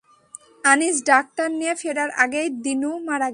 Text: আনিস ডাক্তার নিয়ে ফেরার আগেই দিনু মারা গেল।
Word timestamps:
আনিস 0.63 0.95
ডাক্তার 1.05 1.47
নিয়ে 1.51 1.73
ফেরার 1.75 2.09
আগেই 2.23 2.47
দিনু 2.65 2.91
মারা 2.99 3.27
গেল। 3.27 3.29